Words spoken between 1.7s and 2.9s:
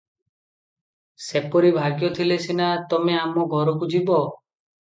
ଭାଗ୍ୟ ଥିଲେ ସିନା